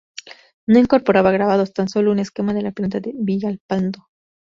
[0.67, 4.07] No incorpora grabados, tan sólo un esquema de la planta de Villalpando.